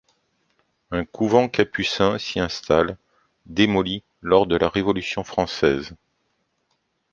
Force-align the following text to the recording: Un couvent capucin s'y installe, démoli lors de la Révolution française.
Un 0.89 1.05
couvent 1.05 1.47
capucin 1.47 2.17
s'y 2.17 2.39
installe, 2.39 2.97
démoli 3.45 4.01
lors 4.23 4.47
de 4.47 4.55
la 4.55 4.67
Révolution 4.67 5.23
française. 5.23 5.95